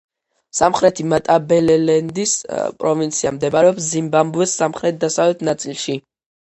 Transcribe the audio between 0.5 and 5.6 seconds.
სამხრეთი მატაბელელენდის პროვინცია მდებარეობს ზიმბაბვეს სამხრეთ-დასავლეთ